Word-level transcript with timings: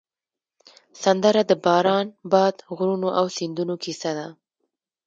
سندره 1.03 1.41
د 1.49 1.51
باران، 1.65 2.07
باد، 2.31 2.55
غرونو 2.75 3.09
او 3.19 3.25
سیندونو 3.37 3.75
کیسه 3.83 4.11
ده 4.17 4.27